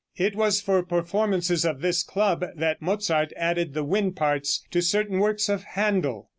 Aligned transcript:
It 0.17 0.35
was 0.35 0.61
for 0.61 0.81
performances 0.81 1.63
of 1.63 1.81
this 1.81 2.01
club, 2.01 2.43
that 2.55 2.81
Mozart 2.81 3.31
added 3.37 3.75
the 3.75 3.83
wind 3.83 4.15
parts 4.15 4.65
to 4.71 4.81
certain 4.81 5.19
works 5.19 5.47
of 5.47 5.63
Händel. 5.75 6.25